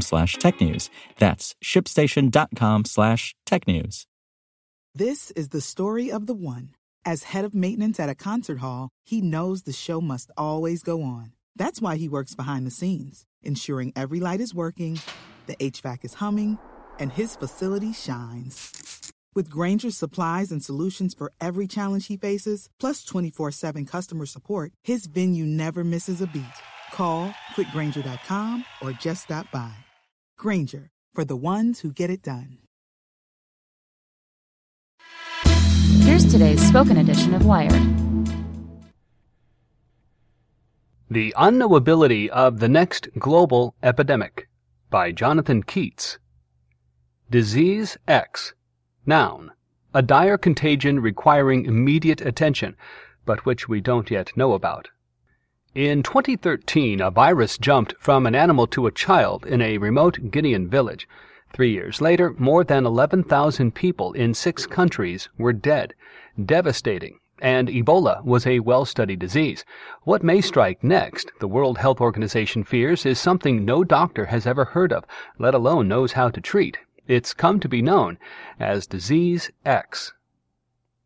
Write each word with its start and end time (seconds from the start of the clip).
slash 0.00 0.34
tech 0.34 0.60
news. 0.60 0.90
That's 1.18 1.56
shipstation.com 1.62 2.84
slash 2.84 3.34
tech 3.44 3.66
news. 3.66 4.06
This 4.94 5.30
is 5.32 5.50
the 5.50 5.60
story 5.60 6.10
of 6.10 6.26
the 6.26 6.34
one. 6.34 6.70
As 7.04 7.22
head 7.22 7.44
of 7.44 7.54
maintenance 7.54 7.98
at 7.98 8.08
a 8.08 8.14
concert 8.14 8.58
hall, 8.58 8.90
he 9.04 9.20
knows 9.20 9.62
the 9.62 9.72
show 9.72 10.00
must 10.00 10.30
always 10.36 10.82
go 10.82 11.02
on. 11.02 11.32
That's 11.56 11.80
why 11.80 11.96
he 11.96 12.08
works 12.08 12.34
behind 12.34 12.66
the 12.66 12.70
scenes, 12.70 13.24
ensuring 13.42 13.92
every 13.94 14.20
light 14.20 14.40
is 14.40 14.54
working, 14.54 15.00
the 15.46 15.56
HVAC 15.56 16.04
is 16.04 16.14
humming, 16.14 16.58
and 16.98 17.12
his 17.12 17.36
facility 17.36 17.92
shines. 17.92 19.12
With 19.34 19.48
Grainger's 19.48 19.96
supplies 19.96 20.50
and 20.50 20.62
solutions 20.62 21.14
for 21.14 21.32
every 21.40 21.68
challenge 21.68 22.08
he 22.08 22.16
faces, 22.16 22.68
plus 22.80 23.04
24 23.04 23.52
7 23.52 23.86
customer 23.86 24.26
support, 24.26 24.72
his 24.82 25.06
venue 25.06 25.44
never 25.44 25.84
misses 25.84 26.20
a 26.20 26.26
beat. 26.26 26.42
Call 26.92 27.34
quickgrainger.com 27.54 28.64
or 28.82 28.92
just 28.92 29.24
stop 29.24 29.50
by. 29.50 29.72
Grainger, 30.38 30.90
for 31.14 31.24
the 31.24 31.36
ones 31.36 31.80
who 31.80 31.92
get 31.92 32.10
it 32.10 32.22
done. 32.22 32.58
Here's 36.02 36.30
today's 36.30 36.66
spoken 36.66 36.96
edition 36.96 37.34
of 37.34 37.46
Wired. 37.46 37.72
The 41.10 41.34
Unknowability 41.36 42.28
of 42.28 42.60
the 42.60 42.68
Next 42.68 43.08
Global 43.18 43.74
Epidemic 43.82 44.48
by 44.90 45.12
Jonathan 45.12 45.62
Keats. 45.62 46.18
Disease 47.28 47.96
X. 48.08 48.54
Noun. 49.06 49.52
A 49.92 50.02
dire 50.02 50.38
contagion 50.38 51.00
requiring 51.00 51.64
immediate 51.64 52.20
attention, 52.20 52.76
but 53.24 53.44
which 53.44 53.68
we 53.68 53.80
don't 53.80 54.10
yet 54.10 54.36
know 54.36 54.52
about. 54.52 54.88
In 55.74 56.02
2013, 56.02 57.00
a 57.00 57.12
virus 57.12 57.56
jumped 57.56 57.94
from 58.00 58.26
an 58.26 58.34
animal 58.34 58.66
to 58.66 58.88
a 58.88 58.90
child 58.90 59.46
in 59.46 59.62
a 59.62 59.78
remote 59.78 60.18
Guinean 60.32 60.66
village. 60.66 61.08
Three 61.52 61.70
years 61.70 62.00
later, 62.00 62.34
more 62.38 62.64
than 62.64 62.84
11,000 62.84 63.72
people 63.72 64.12
in 64.14 64.34
six 64.34 64.66
countries 64.66 65.28
were 65.38 65.52
dead. 65.52 65.94
Devastating. 66.44 67.20
And 67.40 67.68
Ebola 67.68 68.24
was 68.24 68.48
a 68.48 68.58
well 68.58 68.84
studied 68.84 69.20
disease. 69.20 69.64
What 70.02 70.24
may 70.24 70.40
strike 70.40 70.82
next, 70.82 71.30
the 71.38 71.46
World 71.46 71.78
Health 71.78 72.00
Organization 72.00 72.64
fears, 72.64 73.06
is 73.06 73.20
something 73.20 73.64
no 73.64 73.84
doctor 73.84 74.26
has 74.26 74.48
ever 74.48 74.64
heard 74.64 74.92
of, 74.92 75.04
let 75.38 75.54
alone 75.54 75.86
knows 75.86 76.14
how 76.14 76.30
to 76.30 76.40
treat. 76.40 76.78
It's 77.06 77.32
come 77.32 77.60
to 77.60 77.68
be 77.68 77.80
known 77.80 78.18
as 78.58 78.88
Disease 78.88 79.52
X. 79.64 80.14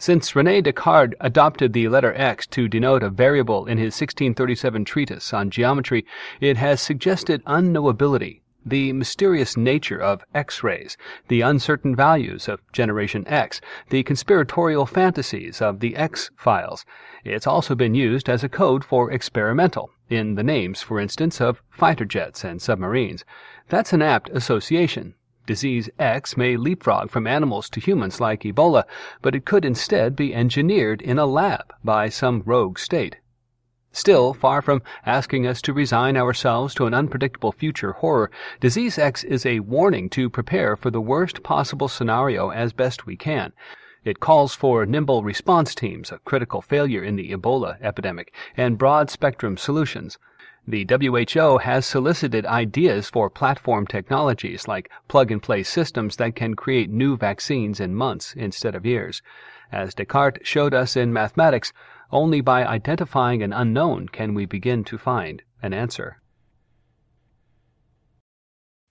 Since 0.00 0.36
Rene 0.36 0.60
Descartes 0.60 1.16
adopted 1.20 1.72
the 1.72 1.88
letter 1.88 2.14
X 2.14 2.46
to 2.48 2.68
denote 2.68 3.02
a 3.02 3.10
variable 3.10 3.66
in 3.66 3.78
his 3.78 3.94
1637 4.00 4.84
treatise 4.84 5.34
on 5.34 5.50
geometry, 5.50 6.06
it 6.40 6.56
has 6.56 6.80
suggested 6.80 7.44
unknowability, 7.46 8.42
the 8.64 8.92
mysterious 8.92 9.56
nature 9.56 10.00
of 10.00 10.22
X-rays, 10.32 10.96
the 11.26 11.40
uncertain 11.40 11.96
values 11.96 12.46
of 12.46 12.60
Generation 12.70 13.26
X, 13.26 13.60
the 13.90 14.04
conspiratorial 14.04 14.86
fantasies 14.86 15.60
of 15.60 15.80
the 15.80 15.96
X-Files. 15.96 16.86
It's 17.24 17.48
also 17.48 17.74
been 17.74 17.96
used 17.96 18.28
as 18.28 18.44
a 18.44 18.48
code 18.48 18.84
for 18.84 19.10
experimental, 19.10 19.90
in 20.08 20.36
the 20.36 20.44
names, 20.44 20.80
for 20.80 21.00
instance, 21.00 21.40
of 21.40 21.60
fighter 21.70 22.04
jets 22.04 22.44
and 22.44 22.62
submarines. 22.62 23.24
That's 23.68 23.92
an 23.92 24.02
apt 24.02 24.28
association. 24.28 25.16
Disease 25.48 25.88
X 25.98 26.36
may 26.36 26.58
leapfrog 26.58 27.10
from 27.10 27.26
animals 27.26 27.70
to 27.70 27.80
humans 27.80 28.20
like 28.20 28.42
Ebola, 28.42 28.84
but 29.22 29.34
it 29.34 29.46
could 29.46 29.64
instead 29.64 30.14
be 30.14 30.34
engineered 30.34 31.00
in 31.00 31.18
a 31.18 31.24
lab 31.24 31.72
by 31.82 32.10
some 32.10 32.42
rogue 32.44 32.78
state. 32.78 33.16
Still, 33.90 34.34
far 34.34 34.60
from 34.60 34.82
asking 35.06 35.46
us 35.46 35.62
to 35.62 35.72
resign 35.72 36.18
ourselves 36.18 36.74
to 36.74 36.84
an 36.84 36.92
unpredictable 36.92 37.50
future 37.50 37.92
horror, 37.92 38.30
Disease 38.60 38.98
X 38.98 39.24
is 39.24 39.46
a 39.46 39.60
warning 39.60 40.10
to 40.10 40.28
prepare 40.28 40.76
for 40.76 40.90
the 40.90 41.00
worst 41.00 41.42
possible 41.42 41.88
scenario 41.88 42.50
as 42.50 42.74
best 42.74 43.06
we 43.06 43.16
can. 43.16 43.54
It 44.04 44.20
calls 44.20 44.54
for 44.54 44.84
nimble 44.84 45.22
response 45.22 45.74
teams, 45.74 46.12
a 46.12 46.18
critical 46.18 46.60
failure 46.60 47.02
in 47.02 47.16
the 47.16 47.32
Ebola 47.32 47.80
epidemic, 47.80 48.34
and 48.54 48.76
broad 48.76 49.08
spectrum 49.08 49.56
solutions. 49.56 50.18
The 50.68 50.86
WHO 50.86 51.56
has 51.56 51.86
solicited 51.86 52.44
ideas 52.44 53.08
for 53.08 53.30
platform 53.30 53.86
technologies 53.86 54.68
like 54.68 54.90
plug 55.08 55.32
and 55.32 55.42
play 55.42 55.62
systems 55.62 56.16
that 56.16 56.36
can 56.36 56.56
create 56.56 56.90
new 56.90 57.16
vaccines 57.16 57.80
in 57.80 57.94
months 57.94 58.34
instead 58.36 58.74
of 58.74 58.84
years. 58.84 59.22
As 59.72 59.94
Descartes 59.94 60.46
showed 60.46 60.74
us 60.74 60.94
in 60.94 61.10
mathematics, 61.10 61.72
only 62.10 62.42
by 62.42 62.66
identifying 62.66 63.42
an 63.42 63.54
unknown 63.54 64.10
can 64.10 64.34
we 64.34 64.44
begin 64.44 64.84
to 64.84 64.98
find 64.98 65.42
an 65.62 65.72
answer. 65.72 66.20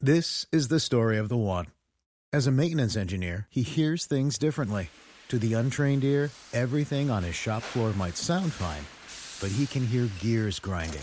This 0.00 0.46
is 0.50 0.68
the 0.68 0.80
story 0.80 1.18
of 1.18 1.28
the 1.28 1.36
one. 1.36 1.66
As 2.32 2.46
a 2.46 2.50
maintenance 2.50 2.96
engineer, 2.96 3.48
he 3.50 3.60
hears 3.60 4.06
things 4.06 4.38
differently. 4.38 4.88
To 5.28 5.38
the 5.38 5.52
untrained 5.52 6.04
ear, 6.04 6.30
everything 6.54 7.10
on 7.10 7.22
his 7.22 7.34
shop 7.34 7.62
floor 7.62 7.92
might 7.92 8.16
sound 8.16 8.54
fine, 8.54 8.86
but 9.42 9.54
he 9.54 9.66
can 9.66 9.86
hear 9.86 10.08
gears 10.22 10.58
grinding 10.58 11.02